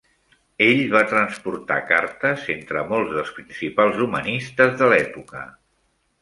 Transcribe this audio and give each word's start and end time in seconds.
Ell 0.67 0.79
va 0.93 1.01
transportar 1.11 1.77
cartes 1.91 2.47
entre 2.53 2.81
molts 2.93 3.13
dels 3.19 3.31
principals 3.37 4.01
humanistes 4.07 4.75
de 4.81 4.89
l'època. 4.95 5.47